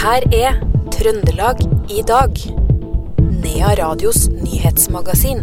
her 0.00 0.24
er 0.32 0.54
Trøndelag 0.94 1.58
i 1.92 2.00
dag. 2.08 2.38
Nea 3.42 3.72
Radios 3.76 4.30
nyhetsmagasin. 4.32 5.42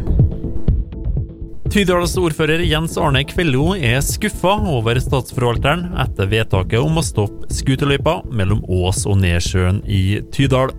Tydals 1.69 2.15
ordfører 2.17 2.63
Jens 2.65 2.95
Arne 2.97 3.21
Kvello 3.27 3.75
er 3.75 3.99
skuffa 4.01 4.55
over 4.71 4.97
statsforvalteren 5.03 5.91
etter 6.01 6.31
vedtaket 6.31 6.81
om 6.81 6.97
å 6.97 7.05
stoppe 7.05 7.51
skuterløypa 7.53 8.23
mellom 8.33 8.63
Ås 8.65 9.03
og 9.05 9.19
Nedsjøen 9.21 9.83
i 9.85 10.23
Tydal. 10.33 10.73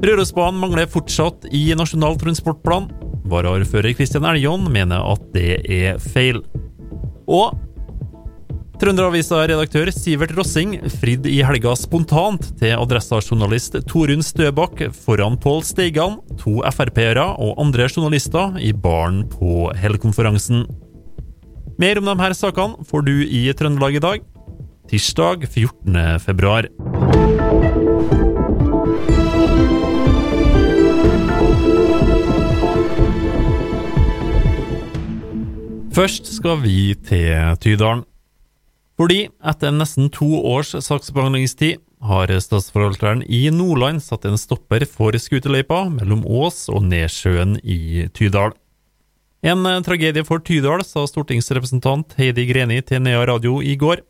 Rørosbanen 0.00 0.62
mangler 0.62 0.88
fortsatt 0.88 1.44
i 1.52 1.66
Nasjonal 1.76 2.16
transportplan. 2.22 2.88
Varaordfører 3.28 3.98
Kristian 3.98 4.24
Eljon 4.30 4.64
mener 4.72 5.04
at 5.12 5.28
det 5.36 5.60
er 5.66 6.00
feil. 6.00 6.40
Og 7.28 7.52
Trønderavisa-redaktør 8.78 9.88
Sivert 9.90 10.30
Rossing 10.38 10.76
fridde 11.00 11.26
i 11.26 11.40
helga 11.42 11.72
spontant 11.74 12.44
til 12.60 12.76
Adressa-journalist 12.78 13.74
Torunn 13.90 14.22
Støbakk 14.22 14.84
foran 14.94 15.34
Pål 15.42 15.64
Steigan, 15.66 16.20
to 16.38 16.60
Frp-ere 16.70 17.24
og 17.42 17.58
andre 17.58 17.88
journalister 17.90 18.54
i 18.62 18.70
baren 18.70 19.24
på 19.32 19.72
Hell-konferansen. 19.74 20.62
Mer 21.82 21.98
om 21.98 22.06
de 22.06 22.14
her 22.22 22.36
sakene 22.38 22.86
får 22.86 23.02
du 23.08 23.16
i 23.26 23.48
Trøndelag 23.58 23.98
i 23.98 24.04
dag, 24.04 24.22
tirsdag 24.86 25.48
14. 25.50 25.98
februar. 26.22 26.70
Først 35.98 36.30
skal 36.30 36.62
vi 36.62 36.94
til 37.10 37.58
Tydalen. 37.58 38.07
Fordi 38.98 39.28
etter 39.46 39.74
nesten 39.74 40.08
to 40.10 40.26
års 40.42 40.72
saksbehandlingstid 40.74 41.78
har 42.02 42.30
statsforvalteren 42.42 43.22
i 43.22 43.44
Nordland 43.54 44.02
satt 44.02 44.26
en 44.26 44.38
stopper 44.38 44.84
for 44.90 45.14
skuterløypa 45.14 45.84
mellom 45.92 46.24
Ås 46.26 46.66
og 46.72 46.82
Nedsjøen 46.86 47.58
i 47.62 48.08
Tydal. 48.14 48.54
En 49.46 49.62
tragedie 49.86 50.24
for 50.26 50.42
Tydal, 50.42 50.82
sa 50.82 51.04
stortingsrepresentant 51.06 52.16
Heidi 52.18 52.48
Greni 52.48 52.80
til 52.82 53.04
Nea 53.04 53.22
Radio 53.30 53.60
i 53.62 53.76
går. 53.78 54.02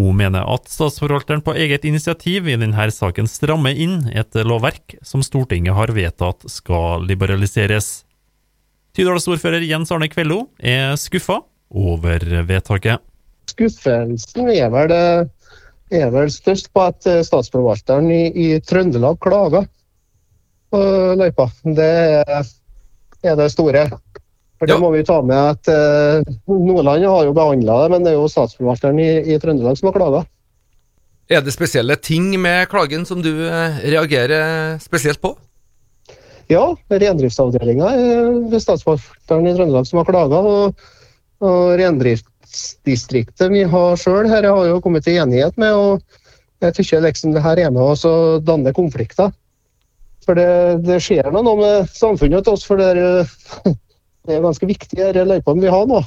Hun 0.00 0.16
mener 0.16 0.44
at 0.48 0.68
statsforvalteren 0.68 1.42
på 1.44 1.54
eget 1.56 1.84
initiativ 1.88 2.48
i 2.48 2.56
denne 2.56 2.88
saken 2.92 3.28
strammer 3.28 3.76
inn 3.76 4.08
et 4.12 4.36
lovverk 4.44 4.96
som 5.04 5.24
Stortinget 5.24 5.76
har 5.76 5.92
vedtatt 5.96 6.44
skal 6.52 7.04
liberaliseres. 7.08 8.06
Tydalsordfører 8.96 9.64
Jens 9.64 9.92
Arne 9.92 10.08
Kvello 10.08 10.46
er 10.56 10.96
skuffa 11.00 11.42
over 11.68 12.24
vedtaket. 12.48 13.04
Skuffelsen 13.50 14.50
er 14.52 14.70
vel, 14.74 14.92
er 15.94 16.10
vel 16.14 16.30
størst 16.34 16.72
på 16.74 16.82
at 16.88 17.06
statsforvalteren 17.26 18.10
i, 18.10 18.22
i 18.34 18.48
Trøndelag 18.60 19.18
klager 19.22 19.68
på 20.74 20.80
løypa. 21.20 21.46
Det 21.76 21.90
er, 22.26 22.48
er 23.22 23.38
det 23.38 23.50
store. 23.54 23.86
For 24.58 24.66
Det 24.66 24.72
Ja. 24.74 24.80
må 24.80 24.90
vi 24.94 25.04
ta 25.04 25.20
med 25.22 25.36
at 25.36 25.68
eh, 25.68 26.24
Nordland 26.48 27.04
har 27.04 27.24
jo 27.28 27.34
behandla 27.36 27.82
det, 27.82 27.90
men 27.92 28.04
det 28.06 28.12
er 28.14 28.16
jo 28.16 28.28
statsforvalteren 28.32 28.98
i, 28.98 29.34
i 29.34 29.38
Trøndelag 29.38 29.76
som 29.78 29.90
har 29.90 29.98
klaga. 29.98 30.22
Er 31.28 31.42
det 31.42 31.52
spesielle 31.52 31.96
ting 31.98 32.30
med 32.40 32.68
klagen 32.70 33.04
som 33.04 33.20
du 33.22 33.32
eh, 33.48 33.80
reagerer 33.84 34.78
spesielt 34.80 35.20
på? 35.20 35.34
Ja, 36.48 36.62
reindriftsavdelinga 36.88 37.88
er 37.98 38.58
statsforvalteren 38.62 39.48
i 39.50 39.54
Trøndelag 39.58 39.86
som 39.88 40.00
har 40.00 40.08
klaga. 40.08 40.40
Og, 40.40 40.86
og 41.44 41.76
reindriftsdistriktet 42.46 43.50
vi 43.50 43.64
har 43.64 43.96
sjøl 43.96 44.28
her, 44.28 44.44
har 44.44 44.66
jo 44.66 44.80
kommet 44.80 45.04
til 45.04 45.18
enighet 45.20 45.56
med. 45.56 45.72
og 45.72 46.02
Jeg 46.60 46.74
syns 46.74 47.02
liksom 47.02 47.32
det 47.34 47.42
her 47.42 47.58
er 47.58 47.70
med 47.70 47.82
oss 47.82 48.04
å 48.04 48.40
danne 48.40 48.72
konflikter. 48.72 49.32
For 50.24 50.34
det, 50.34 50.82
det 50.86 51.00
skjer 51.02 51.30
noe 51.30 51.56
med 51.56 51.88
samfunnet 51.90 52.44
til 52.44 52.54
oss, 52.54 52.64
for 52.64 52.76
det 52.76 52.96
er, 52.96 53.26
det 54.26 54.34
er 54.34 54.42
ganske 54.42 54.66
viktig, 54.66 55.12
de 55.14 55.24
løypene 55.24 55.62
vi 55.62 55.70
har 55.70 55.86
nå. 55.86 56.02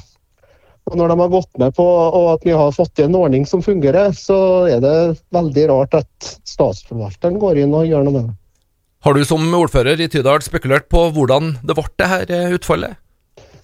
Og 0.90 0.96
når 0.96 1.08
de 1.08 1.20
har 1.20 1.30
gått 1.30 1.58
med 1.60 1.74
på 1.76 1.86
at 2.32 2.44
vi 2.44 2.52
har 2.56 2.72
fått 2.72 2.94
til 2.96 3.06
en 3.06 3.16
ordning 3.16 3.46
som 3.46 3.62
fungerer, 3.62 4.12
så 4.16 4.66
er 4.66 4.80
det 4.82 5.20
veldig 5.32 5.66
rart 5.70 5.94
at 5.94 6.30
statsforvalteren 6.48 7.38
går 7.38 7.62
inn 7.62 7.74
og 7.76 7.86
gjør 7.86 8.04
noe 8.04 8.16
med 8.16 8.24
det. 8.26 8.36
Har 9.00 9.16
du 9.16 9.22
som 9.24 9.44
ordfører 9.56 10.00
i 10.02 10.10
Tydal 10.12 10.42
spekulert 10.44 10.90
på 10.92 11.06
hvordan 11.14 11.54
det 11.64 11.76
ble 11.78 11.86
det 11.96 12.10
her 12.10 12.56
utfallet? 12.56 12.98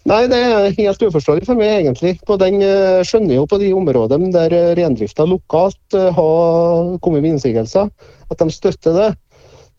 Nei, 0.06 0.28
det 0.30 0.38
er 0.38 0.74
helt 0.76 1.00
uforståelig 1.02 1.48
for 1.48 1.58
meg, 1.58 1.80
egentlig. 1.80 2.12
På 2.26 2.36
den 2.38 2.60
eh, 2.62 3.02
skjønner 3.06 3.40
jo 3.40 3.46
på 3.50 3.58
de 3.58 3.72
områdene 3.74 4.30
der 4.34 4.52
eh, 4.54 4.72
reindrifta 4.78 5.26
lokalt 5.26 5.96
eh, 5.98 6.12
har 6.14 6.92
kommet 7.02 7.24
med 7.24 7.34
innsigelser, 7.34 7.90
at 8.30 8.42
de 8.42 8.46
støtter 8.54 8.94
det. 8.94 9.08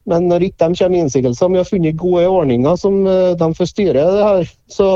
Men 0.07 0.27
når 0.27 0.49
ikke 0.49 0.67
de 0.67 0.79
kommer 0.81 0.95
med 0.97 1.05
innsigelser, 1.05 1.51
vi 1.53 1.61
har 1.61 1.69
funnet 1.69 1.99
gode 1.99 2.25
ordninger 2.27 2.75
som 2.79 2.99
de 3.07 3.47
får 3.55 3.69
styre 3.71 4.03
det 4.15 4.23
her, 4.23 4.51
så 4.71 4.89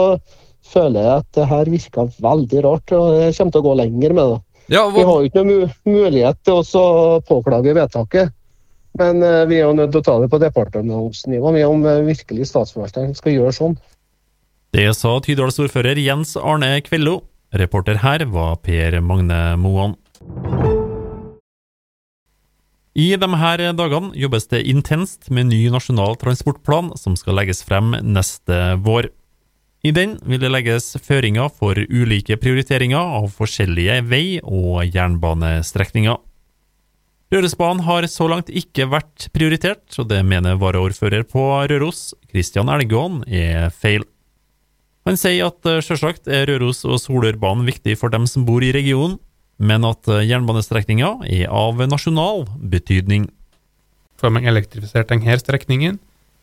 føler 0.72 1.04
jeg 1.04 1.24
at 1.24 1.30
det 1.36 1.48
her 1.52 1.72
virker 1.72 2.14
veldig 2.28 2.64
rart, 2.64 2.94
og 2.96 3.08
jeg 3.20 3.36
kommer 3.36 3.56
til 3.56 3.64
å 3.64 3.66
gå 3.66 3.74
lenger 3.82 4.16
med 4.16 4.32
det. 4.34 4.40
Ja, 4.72 4.86
Vi 4.88 5.04
har 5.04 5.20
jo 5.20 5.28
ikke 5.28 5.44
noen 5.44 5.72
mu 5.84 5.98
mulighet 5.98 6.40
til 6.48 6.62
å 6.64 7.20
påklage 7.28 7.76
vedtaket. 7.76 8.32
Men 9.00 9.20
vi 9.48 9.60
er 9.60 9.66
jo 9.66 9.76
nødt 9.76 9.92
til 9.92 10.00
å 10.00 10.08
ta 10.08 10.18
det 10.20 10.32
på 10.32 10.40
departementsnivå 10.40 11.52
om 11.68 11.84
virkelig 12.08 12.48
statsforvalteren 12.48 13.16
skal 13.16 13.36
gjøre 13.36 13.56
sånn. 13.56 13.76
Det 14.72 14.86
sa 14.96 15.18
Tydalsordfører 15.20 16.00
Jens 16.00 16.38
Arne 16.40 16.78
Kvello. 16.86 17.18
Reporter 17.60 17.98
her 18.00 18.22
var 18.32 18.54
Per 18.64 18.96
Magne 19.04 19.58
Moan. 19.60 19.98
I 22.96 23.10
de 23.20 23.28
her 23.42 23.64
dagene 23.76 24.16
jobbes 24.16 24.48
det 24.48 24.62
intenst 24.72 25.28
med 25.28 25.50
ny 25.50 25.66
nasjonal 25.74 26.16
transportplan 26.22 26.94
som 26.96 27.18
skal 27.20 27.36
legges 27.42 27.60
frem 27.68 27.98
neste 28.00 28.78
vår. 28.86 29.10
I 29.84 29.92
den 29.92 30.16
vil 30.24 30.40
det 30.40 30.54
legges 30.54 30.88
føringer 31.04 31.52
for 31.52 31.76
ulike 31.76 32.40
prioriteringer 32.40 33.20
av 33.20 33.28
forskjellige 33.36 34.00
vei- 34.08 34.40
og 34.40 34.88
jernbanestrekninger. 34.88 36.16
Rørosbanen 37.36 37.84
har 37.84 38.08
så 38.08 38.32
langt 38.32 38.48
ikke 38.48 38.88
vært 38.88 39.28
prioritert, 39.36 39.84
og 40.00 40.08
det 40.08 40.24
mener 40.24 40.56
varaordfører 40.64 41.28
på 41.28 41.44
Røros, 41.68 42.14
Kristian 42.32 42.72
Elgåen, 42.72 43.26
er 43.28 43.68
feil. 43.76 44.08
Han 45.10 45.18
sier 45.18 45.48
at 45.50 45.58
sjølsagt 45.66 45.88
selvsagt 45.88 46.30
er 46.30 46.46
Røros- 46.46 46.86
og 46.86 47.00
Solørbanen 47.02 47.66
viktig 47.66 47.98
for 47.98 48.14
dem 48.14 48.28
som 48.30 48.46
bor 48.46 48.62
i 48.62 48.74
regionen, 48.76 49.18
men 49.62 49.86
at 49.86 50.08
eh, 50.10 50.26
jernbanestrekninga 50.30 51.12
er 51.30 51.50
av 51.50 51.82
nasjonal 51.90 52.48
betydning. 52.58 53.30
får 54.22 54.30
man 54.30 54.46
elektrifisert 54.46 55.10
denne 55.10 55.38
strekningen. 55.40 55.98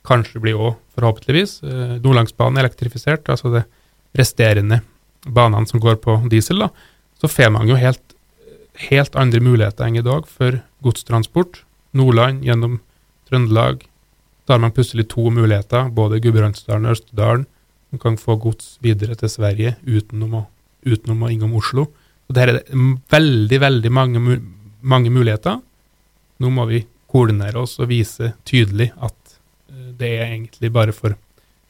Kanskje 0.06 0.41
blir 0.42 0.58
òg, 0.58 0.76
forhåpentligvis, 0.96 1.62
eh, 1.62 1.98
Nordlandsbanen 2.02 2.58
elektrifisert, 2.58 3.28
altså 3.28 3.52
det 3.54 3.64
resterende 4.19 4.80
banene 5.22 5.66
som 5.66 5.80
går 5.80 6.00
på 6.02 6.28
diesel. 6.28 6.58
da, 6.58 6.70
Så 7.20 7.28
får 7.28 7.52
man 7.52 7.69
jo 7.69 7.76
helt, 7.76 8.14
helt 8.90 9.14
andre 9.16 9.40
muligheter 9.40 9.86
enn 9.86 9.96
i 9.96 10.02
dag 10.02 10.26
for 10.26 10.62
godstransport. 10.82 11.62
Nordland 11.94 12.42
gjennom 12.42 12.80
Trøndelag. 13.28 13.82
Da 14.46 14.54
har 14.54 14.58
man 14.58 14.72
plutselig 14.72 15.08
to 15.08 15.30
muligheter, 15.30 15.90
både 15.90 16.20
Gudbrandsdalen 16.20 16.86
og 16.86 16.96
Østerdalen. 16.96 17.46
Man 17.93 18.03
kan 18.03 18.19
få 18.21 18.37
gods 18.41 18.76
videre 18.84 19.16
til 19.19 19.31
Sverige 19.32 19.76
utenom 19.87 20.37
å, 20.41 20.43
utenom 20.84 21.25
å 21.25 21.31
innom 21.32 21.56
Oslo. 21.59 21.88
Og 22.28 22.37
Der 22.37 22.53
er 22.53 22.59
det 22.59 22.82
veldig, 23.10 23.60
veldig 23.60 23.93
mange, 23.93 24.38
mange 24.82 25.12
muligheter. 25.12 25.60
Nå 26.38 26.53
må 26.54 26.69
vi 26.69 26.84
koordinere 27.09 27.65
oss 27.65 27.78
og 27.81 27.88
vise 27.91 28.34
tydelig 28.49 28.91
at 29.00 29.38
eh, 29.72 29.91
det 29.97 30.12
er 30.19 30.28
egentlig 30.28 30.71
bare 30.75 30.93
for 30.93 31.16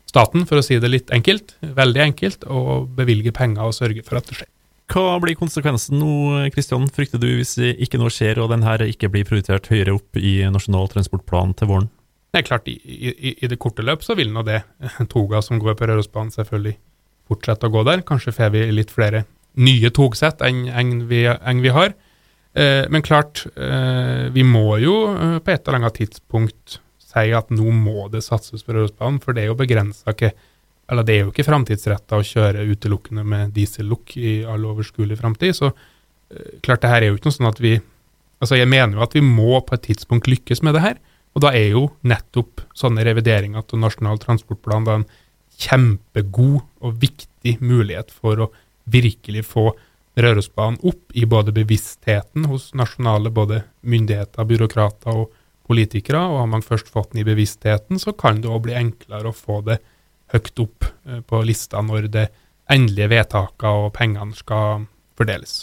staten, 0.09 0.47
for 0.49 0.59
å 0.59 0.65
si 0.65 0.79
det 0.81 0.91
litt 0.91 1.13
enkelt, 1.15 1.55
veldig 1.63 2.03
enkelt, 2.09 2.47
å 2.49 2.83
bevilge 2.99 3.33
penger 3.37 3.69
og 3.69 3.77
sørge 3.77 4.03
for 4.07 4.19
at 4.19 4.29
det 4.29 4.41
skjer. 4.41 4.51
Hva 4.89 5.19
blir 5.21 5.37
konsekvensen 5.37 5.99
nå, 6.01 6.13
Kristian, 6.55 6.87
frykter 6.89 7.21
du, 7.21 7.29
hvis 7.37 7.59
ikke 7.61 8.01
noe 8.01 8.13
skjer 8.13 8.41
og 8.41 8.49
den 8.55 8.65
her 8.65 8.81
ikke 8.87 9.11
blir 9.13 9.27
prioritert 9.29 9.69
høyere 9.69 9.99
opp 9.99 10.17
i 10.17 10.39
Nasjonal 10.49 10.89
transportplan 10.95 11.53
til 11.59 11.69
våren? 11.69 11.91
Det 12.29 12.43
er 12.43 12.47
klart, 12.47 12.69
i, 12.69 12.77
i, 12.77 13.35
i 13.41 13.49
det 13.51 13.59
korte 13.61 13.85
løp 13.85 14.05
så 14.05 14.17
vil 14.19 14.33
nå 14.33 14.45
det 14.47 14.61
toga 15.15 15.41
som 15.45 15.61
går 15.63 15.79
på 15.79 15.89
Rørosbanen 15.89 16.35
selvfølgelig 16.35 16.77
fortsette 17.29 17.69
å 17.69 17.73
gå 17.73 17.85
der. 17.89 18.05
Kanskje 18.09 18.35
får 18.37 18.53
vi 18.55 18.67
litt 18.73 18.93
flere 18.95 19.25
nye 19.59 19.91
togsett 19.95 20.45
enn 20.45 20.67
enn 20.69 20.93
vi, 21.11 21.25
enn 21.29 21.65
vi 21.65 21.73
har. 21.75 21.97
Eh, 22.59 22.85
men 22.93 23.05
klart, 23.05 23.47
eh, 23.57 24.29
vi 24.35 24.45
må 24.45 24.79
jo 24.83 25.01
eh, 25.15 25.41
på 25.41 25.53
et 25.53 25.65
eller 25.67 25.83
annet 25.83 25.99
tidspunkt 26.01 26.79
si 27.09 27.33
at 27.35 27.51
nå 27.53 27.73
må 27.73 28.09
det 28.13 28.23
satses 28.25 28.65
på 28.65 28.77
Rørosbanen, 28.77 29.21
for 29.25 29.37
det 29.37 29.45
er 29.45 29.53
jo 29.53 29.59
begrensa 29.59 30.13
ikke 30.13 30.33
eller 30.89 31.05
det 31.05 31.15
er 31.15 31.27
jo 31.27 31.33
ikke 31.33 31.45
framtidsretta 31.45 32.17
å 32.17 32.25
kjøre 32.25 32.65
utelukkende 32.71 33.25
med 33.29 33.53
diesellukk 33.57 34.15
i 34.17 34.39
all 34.49 34.65
overskuelig 34.71 35.19
framtid. 35.21 35.57
Så 35.59 35.69
eh, 35.69 36.59
klart, 36.65 36.81
det 36.85 36.93
her 36.93 37.05
er 37.05 37.13
jo 37.13 37.19
ikke 37.19 37.29
noe 37.29 37.39
sånn 37.41 37.53
at 37.53 37.63
vi 37.65 37.79
Altså, 38.39 38.55
jeg 38.55 38.69
mener 38.71 38.95
jo 38.95 39.03
at 39.03 39.17
vi 39.17 39.21
må 39.27 39.57
på 39.67 39.75
et 39.75 39.83
tidspunkt 39.89 40.29
lykkes 40.31 40.61
med 40.63 40.77
det 40.77 40.83
her. 40.85 40.99
Og 41.37 41.45
da 41.45 41.53
er 41.55 41.73
jo 41.75 41.89
nettopp 42.09 42.65
sånne 42.77 43.05
revideringer 43.07 43.67
til 43.69 43.83
Nasjonal 43.83 44.21
transportplan 44.23 44.87
da 44.87 44.99
en 45.01 45.09
kjempegod 45.59 46.63
og 46.85 46.99
viktig 47.03 47.59
mulighet 47.61 48.13
for 48.15 48.47
å 48.47 48.51
virkelig 48.89 49.45
få 49.51 49.71
Rørosbanen 50.19 50.81
opp 50.89 51.15
i 51.15 51.23
både 51.31 51.53
bevisstheten 51.55 52.49
hos 52.51 52.73
nasjonale 52.75 53.31
både 53.31 53.61
myndigheter, 53.87 54.49
byråkrater 54.51 55.15
og 55.15 55.37
politikere, 55.69 56.25
og 56.25 56.41
har 56.43 56.51
man 56.51 56.65
først 56.65 56.91
fått 56.91 57.13
den 57.13 57.23
i 57.23 57.29
bevisstheten, 57.29 58.01
så 58.03 58.15
kan 58.17 58.41
det 58.43 58.51
òg 58.51 58.65
bli 58.67 58.75
enklere 58.79 59.31
å 59.31 59.37
få 59.37 59.61
det 59.69 59.79
høyt 60.33 60.63
opp 60.65 60.89
eh, 61.07 61.21
på 61.23 61.43
lista 61.47 61.83
når 61.85 62.11
det 62.13 62.29
endelige 62.73 63.13
vedtakene 63.15 63.87
og 63.87 63.93
pengene 63.97 64.37
skal 64.37 64.89
fordeles. 65.19 65.63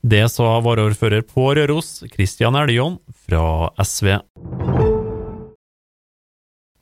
Det 0.00 0.22
sa 0.32 0.54
varaordfører 0.64 1.26
på 1.28 1.50
Røros, 1.58 2.00
Kristian 2.08 2.56
Eljon 2.56 2.96
fra 3.26 3.68
SV. 3.84 4.14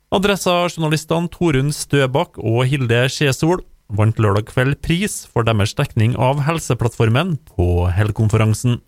Adressa-journalistene 0.09 1.29
Torunn 1.29 1.67
Støbakk 1.69 2.39
og 2.41 2.63
Hilde 2.65 3.03
Skjesol 3.13 3.59
vant 3.93 4.17
lørdag 4.17 4.47
kveld 4.49 4.79
pris 4.81 5.21
for 5.29 5.45
deres 5.45 5.75
dekning 5.77 6.15
av 6.17 6.41
Helseplattformen 6.47 7.35
på 7.45 7.85
Hell-konferansen. 7.93 8.79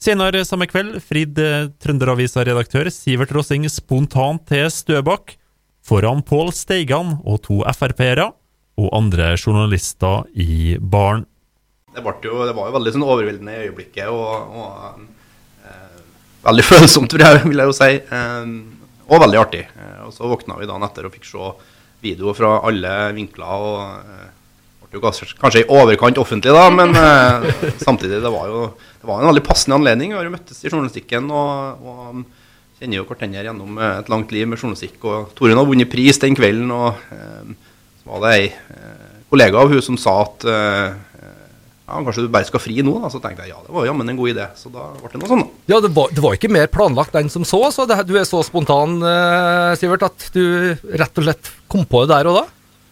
Senere 0.00 0.40
samme 0.48 0.68
kveld 0.70 1.02
fridde 1.04 1.68
Trønderavisa-redaktør 1.84 2.88
Sivert 2.92 3.34
Rossing 3.36 3.68
spontant 3.68 4.40
til 4.48 4.70
Støbakk 4.72 5.34
foran 5.84 6.24
Pål 6.24 6.48
Steigan 6.56 7.18
og 7.20 7.42
to 7.44 7.58
Frp-ere 7.76 8.30
og 8.80 8.88
andre 8.96 9.34
journalister 9.36 10.24
i 10.32 10.78
baren. 10.80 11.26
Det, 11.92 12.00
jo, 12.24 12.40
det, 12.40 12.56
var 12.56 12.70
jo 12.70 12.76
veldig 12.78 12.94
sånn 12.96 13.04
overveldende 13.04 13.52
i 13.52 13.68
øyeblikket 13.68 14.08
og, 14.08 14.56
og 14.64 15.68
eh, 15.68 16.00
veldig 16.48 16.66
følsomt, 16.72 17.12
vil 17.12 17.24
jeg, 17.28 17.44
vil 17.44 17.64
jeg 17.64 17.72
jo 17.72 17.76
si. 17.76 17.92
Eh, 18.00 18.50
og 19.06 19.22
veldig 19.22 19.40
artig. 19.40 19.64
Eh, 19.66 19.98
og 20.06 20.14
Så 20.14 20.28
våkna 20.28 20.58
vi 20.58 20.68
dagen 20.68 20.86
etter 20.86 21.06
og 21.06 21.14
fikk 21.14 21.28
se 21.28 21.50
videoer 22.04 22.36
fra 22.36 22.56
alle 22.68 22.94
vinkler. 23.16 23.46
og 23.46 23.78
eh, 24.00 24.32
ble 24.86 25.00
jo 25.00 25.28
kanskje 25.40 25.64
i 25.64 25.70
overkant 25.74 26.18
offentlig, 26.22 26.52
da, 26.54 26.68
men 26.70 26.94
eh, 26.94 27.46
samtidig 27.86 28.22
det 28.22 28.32
var 28.32 28.50
jo 28.50 28.66
det 29.00 29.08
var 29.08 29.22
en 29.22 29.30
veldig 29.30 29.46
passende 29.46 29.78
anledning. 29.78 30.12
Vi 30.12 30.18
har 30.18 30.26
jo 30.26 30.34
møttes 30.34 30.62
i 30.62 30.70
journalistikken 30.70 31.30
og, 31.30 31.82
og 31.86 32.78
kjenner 32.80 33.00
jo 33.00 33.06
hverandre 33.08 33.44
gjennom 33.46 33.78
et 33.78 34.08
langt 34.12 34.32
liv 34.34 34.48
med 34.50 34.58
journalistikk. 34.58 34.98
og 35.04 35.34
Torunn 35.38 35.58
har 35.58 35.68
vunnet 35.68 35.90
pris 35.90 36.18
den 36.22 36.34
kvelden, 36.36 36.72
og 36.74 36.98
så 38.02 38.10
var 38.10 38.24
det 38.24 38.32
ei 38.34 38.48
kollega 39.30 39.62
av 39.62 39.70
hun 39.70 39.82
som 39.82 39.98
sa 40.00 40.16
at 40.24 40.46
ja, 41.86 42.00
kanskje 42.02 42.24
du 42.24 42.32
bare 42.34 42.48
skal 42.48 42.62
fri 42.62 42.80
nå? 42.82 42.96
Da. 43.04 43.10
Så 43.12 43.20
tenkte 43.22 43.44
jeg 43.44 43.52
ja, 43.52 43.60
det 43.62 43.70
var 43.74 43.86
jammen 43.86 44.08
en 44.10 44.18
god 44.18 44.32
idé. 44.32 44.48
Så 44.58 44.72
da 44.74 44.88
ble 44.98 45.10
det 45.12 45.20
noe 45.22 45.30
sånn, 45.30 45.44
da. 45.44 45.62
Ja, 45.70 45.78
det 45.84 45.92
var, 45.94 46.10
det 46.10 46.24
var 46.24 46.34
ikke 46.34 46.50
mer 46.50 46.66
planlagt 46.72 47.14
enn 47.18 47.30
som 47.30 47.46
så, 47.46 47.60
så 47.74 47.86
det, 47.86 48.00
du 48.08 48.16
er 48.18 48.26
så 48.26 48.42
spontan, 48.46 48.98
eh, 49.06 49.70
Sivert, 49.78 50.02
at 50.08 50.28
du 50.34 50.74
rett 50.98 51.22
og 51.22 51.28
slett 51.28 51.52
kom 51.70 51.86
på 51.86 52.02
det 52.02 52.10
der 52.16 52.30
og 52.32 52.40
da? 52.40 52.44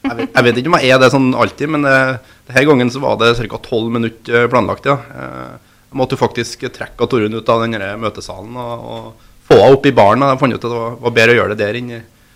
Jeg 0.05 0.19
vet, 0.21 0.31
jeg 0.31 0.47
vet 0.47 0.61
ikke 0.61 0.71
om 0.71 0.79
jeg 0.79 0.95
er 0.95 1.01
det 1.01 1.11
sånn 1.15 1.29
alltid, 1.35 1.75
men 1.75 1.89
eh, 1.91 2.33
denne 2.51 2.65
gangen 2.71 2.95
så 2.95 3.03
var 3.03 3.19
det 3.19 3.35
ca. 3.41 3.61
tolv 3.67 3.91
minutter 3.91 4.47
planlagt, 4.53 4.87
ja. 4.87 4.99
Uh, 5.11 5.75
jeg 5.91 5.99
måtte 5.99 6.15
jo 6.15 6.23
faktisk 6.23 6.67
trekke 6.75 7.07
Torunn 7.11 7.35
ut 7.35 7.51
av 7.51 7.63
den 7.65 7.79
møtesalen 8.03 8.59
og, 8.59 8.91
og, 8.95 9.31
få 9.45 9.59
henne 9.61 9.77
opp 9.77 9.85
i 9.85 9.93
baren. 9.93 10.23
Jeg 10.25 10.41
fant 10.41 10.55
ut 10.55 10.63
at 10.63 10.71
det 10.71 10.77
var, 10.79 10.95
var 11.03 11.13
bedre 11.19 11.35
å 11.35 11.37
gjøre 11.37 11.53
det 11.53 11.61
der 11.61 11.77
enn 11.77 11.91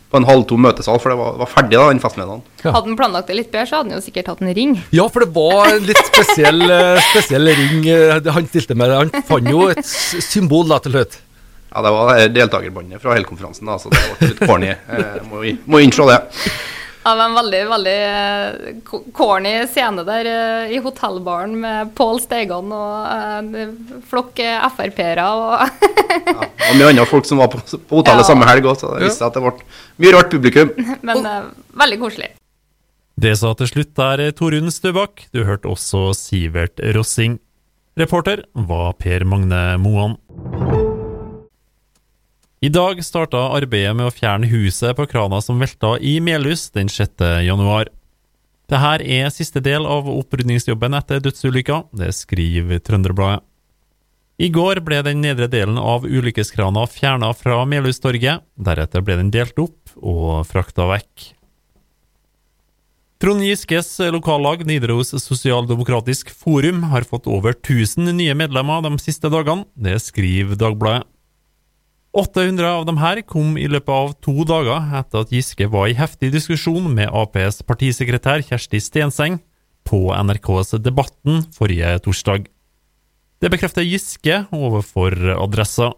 på 0.09 0.17
en 0.17 0.25
halv 0.29 0.47
tom 0.49 0.63
møtesal, 0.65 0.97
for 1.03 1.13
det 1.13 1.19
var, 1.21 1.35
var 1.43 1.51
ferdig 1.53 1.77
da, 1.77 1.87
den 1.93 2.01
festmiddagen. 2.01 2.43
Ja. 2.63 2.73
Hadde 2.73 2.89
han 2.89 2.97
planlagt 2.97 3.29
det 3.29 3.37
litt 3.37 3.51
bedre, 3.53 3.67
så 3.69 3.81
hadde 3.81 3.91
han 3.93 3.99
jo 4.01 4.05
sikkert 4.07 4.31
hatt 4.33 4.41
en 4.45 4.53
ring. 4.57 4.75
Ja, 4.97 5.05
for 5.13 5.25
det 5.25 5.31
var 5.37 5.69
en 5.75 5.85
litt 5.89 6.01
spesiell, 6.09 6.65
spesiell 7.11 7.51
ring 7.61 7.85
han 8.25 8.49
stilte 8.49 8.77
med. 8.79 8.95
Han 8.97 9.27
fant 9.29 9.51
jo 9.53 9.67
et 9.75 9.85
symbol 9.85 10.71
da 10.73 10.81
til 10.85 10.97
slutt. 10.97 11.19
Ja, 11.69 11.83
det 11.85 11.93
var 11.93 12.25
deltakerbåndet 12.33 13.03
fra 13.05 13.13
hele 13.19 13.29
konferansen, 13.29 13.69
da, 13.69 13.77
så 13.77 13.93
det 13.93 14.01
var 14.01 14.25
litt 14.31 14.41
corny. 14.49 14.73
Jeg 14.73 15.27
må, 15.29 15.45
må 15.69 15.83
innse 15.85 16.09
det. 16.09 16.19
Var 17.05 17.21
en 17.25 17.37
veldig 17.39 17.61
veldig 17.71 17.97
eh, 18.05 18.81
corny 19.17 19.53
scene 19.71 20.03
der 20.05 20.29
eh, 20.29 20.75
i 20.77 20.81
hotellbaren 20.85 21.55
med 21.63 21.93
Pål 21.97 22.21
Steigan 22.25 22.73
og 22.75 23.13
en 23.15 23.49
uh, 23.55 23.95
flokk 24.11 24.43
Frp-ere. 24.75 25.25
Og 25.25 25.55
ja, 26.29 26.35
og 26.35 26.77
mye 26.77 26.91
andre 26.91 27.07
folk 27.09 27.29
som 27.29 27.41
var 27.41 27.53
på, 27.55 27.63
på 27.63 28.03
hotellet 28.03 28.27
ja. 28.27 28.29
samme 28.29 28.49
helg 28.51 28.69
òg, 28.69 28.77
så 28.81 28.93
det 28.97 29.07
viste 29.07 29.23
seg 29.23 29.31
at 29.31 29.39
det 29.39 29.45
ble 29.47 29.55
mye 30.05 30.15
rart 30.19 30.33
publikum. 30.35 30.75
Men 31.09 31.25
oh. 31.25 31.51
veldig 31.81 32.01
koselig. 32.03 32.33
Det 33.19 33.35
sa 33.41 33.51
til 33.59 33.73
slutt 33.73 33.97
der 33.99 34.29
Torunn 34.39 34.71
Støbakk. 34.71 35.27
Du 35.35 35.43
hørte 35.49 35.71
også 35.71 36.13
Sivert 36.15 36.83
Rossing. 36.95 37.41
Reporter 37.99 38.45
var 38.69 38.93
Per 39.01 39.25
Magne 39.27 39.63
Moan. 39.83 40.15
I 42.59 42.69
dag 42.75 42.99
starta 43.07 43.39
arbeidet 43.55 43.93
med 43.95 44.09
å 44.09 44.11
fjerne 44.11 44.49
huset 44.51 44.97
på 44.99 45.05
krana 45.07 45.39
som 45.39 45.61
velta 45.63 45.93
i 46.03 46.17
Melhus 46.19 46.65
den 46.75 46.89
6. 46.91 47.23
januar. 47.47 47.87
Dette 48.67 49.05
er 49.07 49.29
siste 49.31 49.61
del 49.63 49.85
av 49.87 50.09
opprydningsjobben 50.11 50.97
etter 50.99 51.21
dødsulykka, 51.23 51.85
det 51.95 52.11
skriver 52.19 52.81
Trønderbladet. 52.83 53.45
I 54.43 54.49
går 54.55 54.81
ble 54.87 54.99
den 55.07 55.23
nedre 55.23 55.47
delen 55.51 55.79
av 55.79 56.03
ulykkeskrana 56.07 56.83
fjerna 56.91 57.31
fra 57.35 57.61
Melhustorget, 57.67 58.43
deretter 58.59 59.05
ble 59.07 59.21
den 59.21 59.31
delt 59.35 59.59
opp 59.63 59.95
og 59.95 60.43
frakta 60.51 60.89
vekk. 60.91 61.29
Trond 63.23 63.43
Giskes 63.47 63.93
lokallag 64.15 64.65
Nidaros 64.67 65.15
Sosialdemokratisk 65.23 66.35
Forum 66.35 66.89
har 66.91 67.07
fått 67.07 67.31
over 67.31 67.55
1000 67.55 68.11
nye 68.19 68.35
medlemmer 68.39 68.83
de 68.83 68.99
siste 69.03 69.31
dagene, 69.31 69.67
det 69.79 69.95
skriver 70.03 70.59
Dagbladet. 70.59 71.07
800 72.17 72.65
av 72.65 72.87
dem 72.89 72.97
her 73.03 73.21
kom 73.29 73.59
i 73.61 73.67
løpet 73.69 73.93
av 73.93 74.13
to 74.25 74.45
dager 74.49 74.81
etter 74.97 75.25
at 75.25 75.33
Giske 75.33 75.69
var 75.69 75.91
i 75.91 75.97
heftig 75.99 76.31
diskusjon 76.33 76.89
med 76.95 77.13
Aps 77.13 77.61
partisekretær 77.69 78.41
Kjersti 78.47 78.81
Stenseng 78.81 79.39
på 79.89 80.09
NRKs 80.17 80.79
Debatten 80.81 81.45
forrige 81.57 81.99
torsdag. 82.05 82.49
Det 83.39 83.51
bekrefter 83.53 83.85
Giske 83.87 84.47
overfor 84.57 85.15
Adressa. 85.37 85.93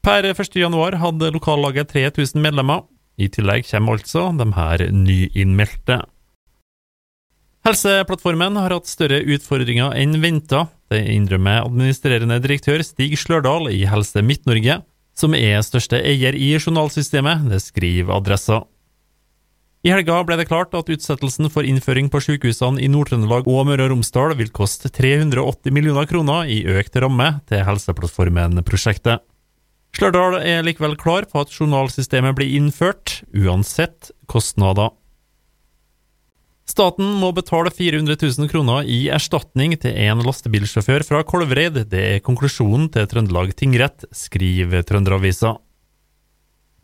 Per 0.00 0.24
1.1 0.32 0.96
hadde 0.96 1.34
lokallaget 1.34 1.92
3000 1.92 2.40
medlemmer. 2.40 2.86
I 3.20 3.28
tillegg 3.28 3.68
kommer 3.68 3.98
altså 3.98 4.30
de 4.32 4.48
her 4.56 4.86
nyinnmeldte. 4.88 6.00
Helseplattformen 7.68 8.56
har 8.56 8.72
hatt 8.72 8.88
større 8.88 9.20
utfordringer 9.20 9.92
enn 10.00 10.16
venta. 10.22 10.64
Det 10.88 11.02
innrømmer 11.12 11.66
administrerende 11.66 12.40
direktør 12.40 12.80
Stig 12.82 13.18
Slørdal 13.20 13.68
i 13.68 13.84
Helse 13.84 14.24
Midt-Norge 14.24 14.80
som 15.20 15.36
er 15.36 15.60
største 15.64 16.00
eier 16.00 16.36
i 16.36 16.54
journalsystemet, 16.56 17.48
det 17.50 17.60
skriver 17.62 18.16
Adressa. 18.16 18.62
I 19.80 19.92
helga 19.94 20.18
ble 20.28 20.36
det 20.36 20.48
klart 20.50 20.74
at 20.76 20.90
utsettelsen 20.92 21.48
for 21.52 21.64
innføring 21.64 22.10
på 22.12 22.20
sykehusene 22.20 22.82
i 22.84 22.88
Nord-Trøndelag 22.92 23.48
og 23.48 23.64
Møre 23.68 23.86
og 23.86 23.94
Romsdal 23.94 24.34
vil 24.36 24.52
koste 24.52 24.90
380 24.92 25.72
millioner 25.72 26.08
kroner 26.08 26.50
i 26.52 26.60
økt 26.68 26.98
ramme 27.00 27.30
til 27.48 27.64
Helseplattformen-prosjektet. 27.64 29.24
Slørdal 29.96 30.36
er 30.44 30.60
likevel 30.66 30.98
klar 31.00 31.24
på 31.30 31.40
at 31.40 31.54
journalsystemet 31.56 32.36
blir 32.36 32.52
innført, 32.60 33.22
uansett 33.32 34.12
kostnader. 34.30 34.92
Staten 36.70 37.08
må 37.18 37.32
betale 37.34 37.72
400 37.74 38.14
000 38.20 38.50
kroner 38.50 38.86
i 38.86 39.08
erstatning 39.10 39.74
til 39.80 39.96
en 40.04 40.20
lastebilsjåfør 40.22 41.02
fra 41.08 41.22
Kolvereid. 41.26 41.80
Det 41.90 42.02
er 42.14 42.22
konklusjonen 42.22 42.86
til 42.94 43.08
Trøndelag 43.10 43.56
tingrett, 43.58 44.06
skriver 44.14 44.84
Trønderavisa. 44.86 45.56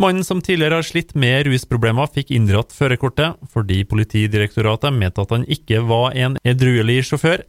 Mannen 0.02 0.26
som 0.26 0.42
tidligere 0.44 0.80
har 0.80 0.84
slitt 0.84 1.14
med 1.16 1.46
rusproblemer, 1.46 2.10
fikk 2.12 2.34
inndratt 2.34 2.74
førerkortet 2.76 3.38
fordi 3.52 3.84
Politidirektoratet 3.88 4.92
mente 4.92 5.22
at 5.22 5.32
han 5.32 5.46
ikke 5.48 5.84
var 5.88 6.16
en 6.18 6.36
edruelig 6.44 7.04
sjåfør. 7.08 7.46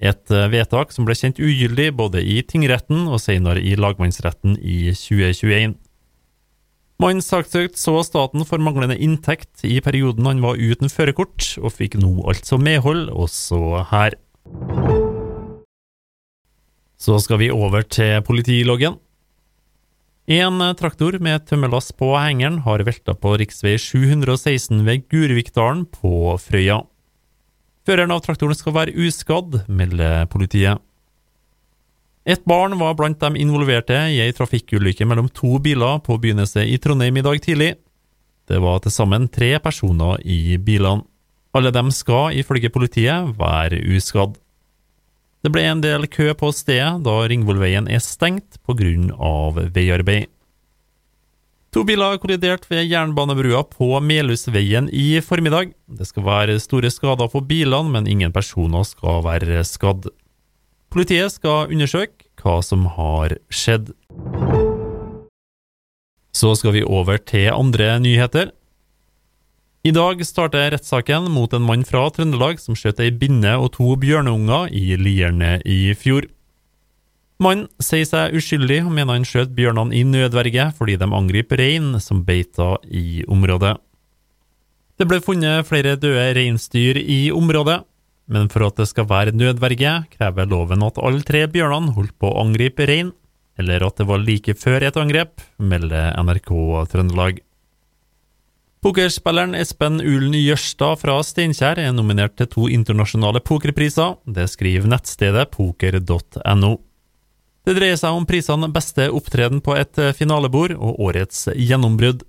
Et 0.00 0.36
vedtak 0.52 0.92
som 0.94 1.08
ble 1.08 1.16
kjent 1.16 1.40
ugyldig 1.40 1.90
både 1.96 2.22
i 2.22 2.40
tingretten 2.46 3.08
og 3.08 3.20
senere 3.24 3.60
i 3.60 3.74
lagmannsretten 3.76 4.58
i 4.60 4.92
2021. 4.92 5.74
Mannen 7.00 7.22
saksøkt 7.24 7.78
så 7.80 7.94
staten 8.04 8.42
for 8.44 8.60
manglende 8.60 8.98
inntekt 9.00 9.62
i 9.64 9.78
perioden 9.80 10.26
han 10.28 10.42
var 10.44 10.58
uten 10.60 10.92
førerkort, 10.92 11.46
og 11.56 11.72
fikk 11.72 11.94
nå 11.96 12.10
altså 12.28 12.58
medhold 12.60 13.06
også 13.08 13.86
her. 13.88 14.18
Så 17.00 17.16
skal 17.24 17.40
vi 17.40 17.48
over 17.54 17.86
til 17.88 18.20
politiloggen. 18.26 18.98
En 20.28 20.60
traktor 20.76 21.16
med 21.24 21.48
tømmerlass 21.48 21.88
på 21.96 22.12
hengeren 22.20 22.60
har 22.68 22.84
velta 22.84 23.16
på 23.16 23.32
rv. 23.40 23.48
716 23.80 24.84
ved 24.84 25.08
Gurvikdalen 25.08 25.86
på 25.88 26.36
Frøya. 26.36 26.82
Føreren 27.88 28.12
av 28.12 28.20
traktoren 28.28 28.54
skal 28.54 28.76
være 28.76 29.08
uskadd, 29.08 29.62
melder 29.72 30.28
politiet. 30.28 30.84
Et 32.28 32.42
barn 32.44 32.76
var 32.78 32.96
blant 32.98 33.20
de 33.20 33.40
involverte 33.40 33.96
i 34.12 34.18
ei 34.20 34.32
trafikkulykke 34.36 35.06
mellom 35.08 35.30
to 35.32 35.56
biler 35.62 36.02
på 36.04 36.18
begynnelse 36.20 36.66
i 36.68 36.76
Trondheim 36.78 37.16
i 37.16 37.24
dag 37.24 37.40
tidlig. 37.40 37.70
Det 38.50 38.58
var 38.60 38.82
til 38.84 38.92
sammen 38.92 39.28
tre 39.32 39.54
personer 39.62 40.20
i 40.26 40.58
bilene. 40.58 41.06
Alle 41.56 41.72
dem 41.74 41.88
skal, 41.90 42.36
ifølge 42.38 42.70
politiet, 42.70 43.32
være 43.38 43.80
uskadd. 43.96 44.36
Det 45.40 45.50
ble 45.50 45.64
en 45.64 45.80
del 45.80 46.04
kø 46.12 46.28
på 46.36 46.50
stedet 46.52 47.00
da 47.02 47.14
Ringvollveien 47.30 47.88
er 47.88 48.02
stengt 48.04 48.60
pga. 48.66 49.66
veiarbeid. 49.72 50.28
To 51.70 51.84
biler 51.86 52.18
kolliderte 52.18 52.66
ved 52.68 52.88
jernbanebrua 52.90 53.62
på 53.70 54.00
Melhusveien 54.02 54.88
i 54.92 55.20
formiddag. 55.22 55.72
Det 55.86 56.06
skal 56.06 56.24
være 56.26 56.58
store 56.60 56.90
skader 56.90 57.30
på 57.30 57.40
bilene, 57.40 57.90
men 57.90 58.06
ingen 58.06 58.32
personer 58.32 58.82
skal 58.82 59.22
være 59.24 59.62
skadd. 59.64 60.10
Politiet 60.90 61.30
skal 61.30 61.70
undersøke 61.70 62.26
hva 62.40 62.56
som 62.66 62.88
har 62.96 63.36
skjedd. 63.46 63.92
Så 66.34 66.56
skal 66.58 66.74
vi 66.74 66.82
over 66.82 67.20
til 67.22 67.46
andre 67.52 67.92
nyheter. 68.02 68.50
I 69.86 69.92
dag 69.94 70.20
starter 70.26 70.72
rettssaken 70.74 71.30
mot 71.32 71.54
en 71.54 71.62
mann 71.64 71.86
fra 71.86 72.02
Trøndelag 72.12 72.58
som 72.60 72.74
skjøt 72.76 72.98
ei 73.00 73.12
binne 73.14 73.54
og 73.62 73.70
to 73.78 73.94
bjørneunger 74.02 74.74
i 74.74 74.98
Lierne 74.98 75.60
i 75.64 75.94
fjor. 75.94 76.26
Mannen 77.40 77.70
sier 77.80 78.04
seg 78.04 78.34
uskyldig 78.36 78.82
og 78.82 78.90
mener 78.92 79.16
han 79.16 79.24
skjøt 79.24 79.54
bjørnene 79.56 79.94
i 79.96 80.02
nødverge 80.04 80.66
fordi 80.76 80.98
de 81.00 81.06
angriper 81.06 81.62
rein 81.62 81.94
som 82.02 82.24
beiter 82.26 82.82
i 82.90 83.22
området. 83.30 83.78
Det 85.00 85.06
ble 85.08 85.22
funnet 85.24 85.64
flere 85.70 85.94
døde 85.96 86.26
reinsdyr 86.36 86.98
i 87.00 87.30
området, 87.32 87.78
men 88.30 88.48
for 88.52 88.68
at 88.68 88.78
det 88.78 88.86
skal 88.90 89.08
være 89.10 89.34
nødverge, 89.34 89.94
krever 90.14 90.48
loven 90.48 90.86
at 90.86 90.98
alle 91.02 91.26
tre 91.26 91.44
bjørnene 91.50 91.96
holdt 91.96 92.14
på 92.22 92.30
å 92.30 92.44
angripe 92.44 92.86
rein, 92.88 93.12
eller 93.60 93.84
at 93.84 94.00
det 94.00 94.06
var 94.08 94.22
like 94.22 94.54
før 94.56 94.86
et 94.86 94.98
angrep, 95.00 95.42
melder 95.58 96.14
NRK 96.22 96.52
Trøndelag. 96.92 97.40
Pokerspilleren 98.80 99.52
Espen 99.58 99.98
Ulen 100.00 100.32
Jørstad 100.38 101.02
fra 101.02 101.18
Steinkjer 101.26 101.82
er 101.82 101.90
nominert 101.92 102.38
til 102.40 102.48
to 102.48 102.68
internasjonale 102.72 103.42
pokerpriser. 103.44 104.14
Det 104.24 104.46
skriver 104.48 104.88
nettstedet 104.88 105.50
poker.no. 105.52 106.70
Det 107.68 107.74
dreier 107.76 107.98
seg 108.00 108.16
om 108.16 108.24
prisene 108.24 108.70
Beste 108.72 109.10
opptreden 109.12 109.60
på 109.60 109.76
et 109.76 110.00
finalebord 110.16 110.72
og 110.78 111.02
Årets 111.10 111.50
gjennombrudd. 111.52 112.24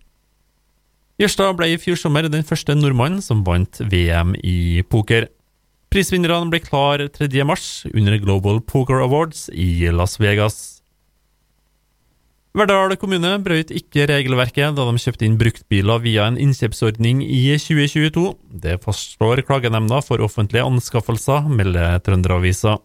Jørstad 1.22 1.56
ble 1.56 1.70
i 1.72 1.80
fjor 1.80 2.00
sommer 2.02 2.28
den 2.28 2.44
første 2.44 2.76
nordmannen 2.76 3.24
som 3.24 3.46
vant 3.48 3.80
VM 3.88 4.36
i 4.44 4.84
poker. 4.92 5.30
Prisvinnerne 5.92 6.48
ble 6.48 6.62
klar 6.64 7.02
3. 7.12 7.28
mars 7.44 7.84
under 7.92 8.14
Global 8.16 8.62
Poker 8.64 9.02
Awards 9.04 9.50
i 9.52 9.90
Las 9.92 10.16
Vegas. 10.24 10.78
Verdal 12.56 12.94
kommune 13.00 13.34
brøt 13.44 13.74
ikke 13.76 14.06
regelverket 14.08 14.78
da 14.78 14.86
de 14.88 15.02
kjøpte 15.04 15.28
inn 15.28 15.36
bruktbiler 15.40 16.00
via 16.04 16.30
en 16.32 16.38
innkjøpsordning 16.40 17.20
i 17.26 17.42
2022. 17.60 18.24
Det 18.64 18.78
fastslår 18.86 19.44
Klagenemnda 19.44 20.00
for 20.04 20.24
offentlige 20.24 20.64
anskaffelser, 20.64 21.52
melder 21.52 22.00
Trønderavisa. 22.08 22.78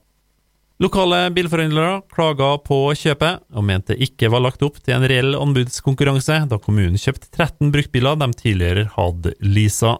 Lokale 0.82 1.28
bilforhandlere 1.34 2.02
klaga 2.10 2.50
på 2.66 2.80
kjøpet, 2.90 3.46
og 3.54 3.68
mente 3.70 3.94
det 3.94 4.10
ikke 4.10 4.32
var 4.34 4.42
lagt 4.48 4.66
opp 4.66 4.82
til 4.82 4.98
en 4.98 5.06
reell 5.06 5.38
anbudskonkurranse, 5.38 6.42
da 6.50 6.58
kommunen 6.58 6.98
kjøpte 6.98 7.30
13 7.30 7.70
bruktbiler 7.70 8.18
de 8.18 8.32
tidligere 8.42 8.88
hadde 8.98 9.38
leasa. 9.46 9.94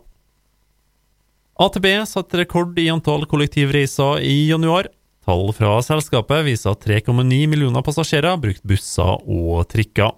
AtB 1.57 1.87
satte 2.05 2.37
rekord 2.43 2.77
i 2.79 2.91
antall 2.93 3.25
kollektivreiser 3.25 4.21
i 4.21 4.49
januar. 4.51 4.91
Tall 5.25 5.49
fra 5.57 5.79
selskapet 5.83 6.45
viser 6.45 6.75
at 6.77 6.85
3,9 6.85 7.47
millioner 7.49 7.85
passasjerer 7.85 8.37
brukte 8.43 8.69
busser 8.69 9.23
og 9.25 9.65
trikker. 9.73 10.13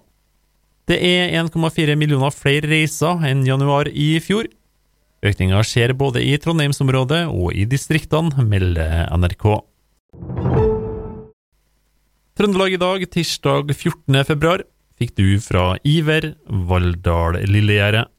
Det 0.89 0.97
er 0.99 1.31
1,4 1.39 1.95
millioner 1.95 2.35
flere 2.35 2.67
reiser 2.67 3.23
enn 3.29 3.45
januar 3.47 3.87
i 3.87 4.17
fjor. 4.19 4.51
Økninga 5.23 5.63
skjer 5.63 5.95
både 5.95 6.25
i 6.27 6.35
Trondheimsområdet 6.43 7.25
og 7.31 7.55
i 7.55 7.63
distriktene, 7.69 8.43
melder 8.43 9.07
NRK. 9.15 9.47
Trøndelag 12.39 12.75
i 12.75 12.83
dag, 12.83 13.09
tirsdag 13.15 13.71
14. 13.77 14.23
februar, 14.27 14.67
fikk 14.99 15.15
du 15.15 15.27
fra 15.43 15.73
Iver 15.87 16.33
Valldal 16.47 17.39
Lillegjerdet. 17.47 18.09